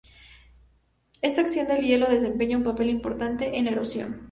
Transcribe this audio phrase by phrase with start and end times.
[1.21, 4.19] Esta acción del hielo desempeña un papel importante en la erosión.